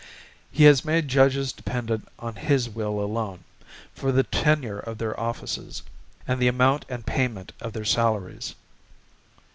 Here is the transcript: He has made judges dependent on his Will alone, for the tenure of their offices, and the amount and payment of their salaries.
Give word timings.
He 0.51 0.63
has 0.63 0.83
made 0.83 1.07
judges 1.09 1.53
dependent 1.53 2.07
on 2.17 2.33
his 2.33 2.67
Will 2.67 2.99
alone, 2.99 3.43
for 3.93 4.11
the 4.11 4.23
tenure 4.23 4.79
of 4.79 4.97
their 4.97 5.17
offices, 5.19 5.83
and 6.27 6.39
the 6.39 6.47
amount 6.47 6.85
and 6.89 7.05
payment 7.05 7.53
of 7.61 7.73
their 7.73 7.85
salaries. 7.85 8.55